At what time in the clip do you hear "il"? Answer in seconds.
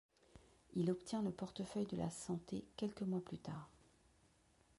0.73-0.89